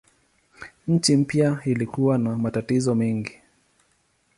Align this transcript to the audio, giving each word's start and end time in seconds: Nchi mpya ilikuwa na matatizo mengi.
Nchi 0.87 1.15
mpya 1.17 1.59
ilikuwa 1.65 2.17
na 2.17 2.35
matatizo 2.37 2.95
mengi. 2.95 3.41